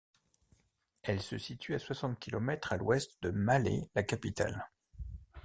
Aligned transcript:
Elle 1.03 1.21
se 1.21 1.37
situe 1.37 1.75
à 1.75 1.79
soixante 1.79 2.17
kilomètres 2.19 2.73
à 2.73 2.77
l'ouest 2.77 3.21
de 3.21 3.29
Malé, 3.29 3.87
la 3.93 4.01
capitale. 4.01 4.67